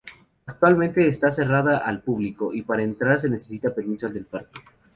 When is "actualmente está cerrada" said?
0.47-1.77